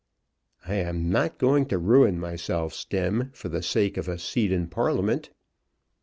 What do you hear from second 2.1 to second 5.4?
myself, Stemm, for the sake of a seat in Parliament."